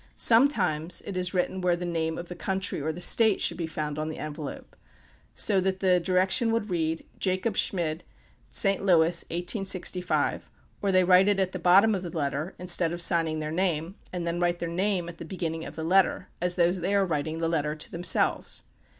[0.17, 3.67] Sometimes it is written where the name of the country or the State should be
[3.67, 4.75] found on the envelope,
[5.35, 8.01] so that the direction would read, "Jacob Schmied,
[8.49, 8.81] St.
[8.81, 10.49] Louis, 1865;"
[10.81, 13.93] or they write it at the bottom of the letter, instead of signing their name,
[14.11, 17.05] and then write their name at the beginning of the letter, as though they were
[17.05, 18.63] writing the letter to themselves.